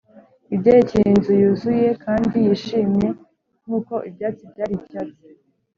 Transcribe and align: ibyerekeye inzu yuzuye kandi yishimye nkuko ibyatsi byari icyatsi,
ibyerekeye 0.55 1.05
inzu 1.13 1.31
yuzuye 1.41 1.89
kandi 2.03 2.35
yishimye 2.45 3.07
nkuko 3.63 3.93
ibyatsi 4.09 4.43
byari 4.51 4.73
icyatsi, 4.79 5.25